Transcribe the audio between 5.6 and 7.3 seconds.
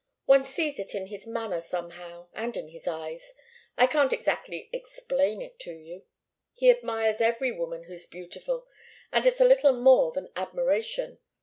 you. He admires